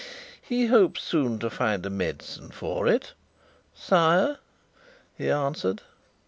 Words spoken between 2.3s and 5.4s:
for it, sire," he